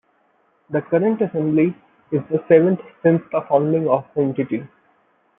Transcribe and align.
The 0.71 0.81
current 0.81 1.21
assembly 1.21 1.75
is 2.11 2.21
the 2.31 2.43
seventh 2.47 2.79
since 3.03 3.21
the 3.31 3.45
founding 3.47 3.87
of 3.87 4.03
the 4.15 4.21
entity. 4.21 4.67